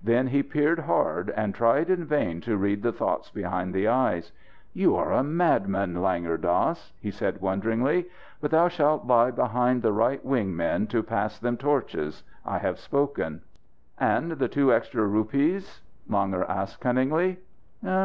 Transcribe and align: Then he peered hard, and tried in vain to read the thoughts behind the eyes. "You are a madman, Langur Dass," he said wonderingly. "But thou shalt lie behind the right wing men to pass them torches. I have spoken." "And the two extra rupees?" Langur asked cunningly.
Then 0.00 0.28
he 0.28 0.44
peered 0.44 0.78
hard, 0.78 1.30
and 1.30 1.56
tried 1.56 1.90
in 1.90 2.04
vain 2.04 2.40
to 2.42 2.56
read 2.56 2.82
the 2.84 2.92
thoughts 2.92 3.30
behind 3.30 3.74
the 3.74 3.88
eyes. 3.88 4.30
"You 4.72 4.94
are 4.94 5.10
a 5.12 5.24
madman, 5.24 5.94
Langur 6.00 6.36
Dass," 6.40 6.92
he 7.00 7.10
said 7.10 7.40
wonderingly. 7.40 8.06
"But 8.40 8.52
thou 8.52 8.68
shalt 8.68 9.08
lie 9.08 9.32
behind 9.32 9.82
the 9.82 9.92
right 9.92 10.24
wing 10.24 10.54
men 10.54 10.86
to 10.86 11.02
pass 11.02 11.36
them 11.40 11.56
torches. 11.56 12.22
I 12.46 12.58
have 12.58 12.78
spoken." 12.78 13.40
"And 13.98 14.30
the 14.30 14.46
two 14.46 14.72
extra 14.72 15.04
rupees?" 15.04 15.80
Langur 16.08 16.44
asked 16.48 16.80
cunningly. 16.80 17.40